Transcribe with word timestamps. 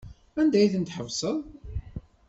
Anda 0.39 0.57
ay 0.59 0.69
ten-tḥebseḍ? 0.73 1.37